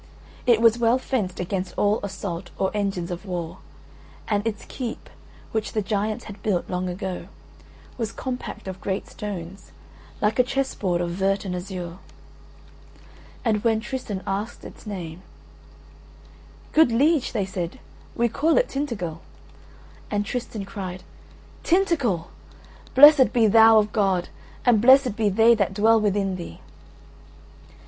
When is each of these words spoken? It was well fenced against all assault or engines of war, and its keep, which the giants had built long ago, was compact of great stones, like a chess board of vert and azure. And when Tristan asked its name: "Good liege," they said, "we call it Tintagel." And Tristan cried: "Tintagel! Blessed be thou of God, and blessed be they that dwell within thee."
It 0.47 0.61
was 0.63 0.79
well 0.79 0.97
fenced 0.97 1.39
against 1.39 1.75
all 1.77 1.99
assault 2.01 2.49
or 2.57 2.71
engines 2.75 3.11
of 3.11 3.23
war, 3.23 3.59
and 4.27 4.41
its 4.47 4.65
keep, 4.67 5.11
which 5.51 5.73
the 5.73 5.83
giants 5.83 6.23
had 6.23 6.41
built 6.41 6.67
long 6.67 6.89
ago, 6.89 7.27
was 7.99 8.11
compact 8.11 8.67
of 8.67 8.81
great 8.81 9.07
stones, 9.07 9.71
like 10.19 10.39
a 10.39 10.43
chess 10.43 10.73
board 10.73 11.01
of 11.01 11.11
vert 11.11 11.45
and 11.45 11.55
azure. 11.55 11.99
And 13.45 13.63
when 13.63 13.79
Tristan 13.79 14.23
asked 14.25 14.65
its 14.65 14.87
name: 14.87 15.21
"Good 16.71 16.91
liege," 16.91 17.31
they 17.31 17.45
said, 17.45 17.77
"we 18.15 18.27
call 18.27 18.57
it 18.57 18.69
Tintagel." 18.69 19.21
And 20.09 20.25
Tristan 20.25 20.65
cried: 20.65 21.03
"Tintagel! 21.63 22.31
Blessed 22.95 23.31
be 23.31 23.45
thou 23.45 23.77
of 23.77 23.91
God, 23.93 24.29
and 24.65 24.81
blessed 24.81 25.15
be 25.15 25.29
they 25.29 25.53
that 25.53 25.75
dwell 25.75 26.01
within 26.01 26.37
thee." 26.37 26.59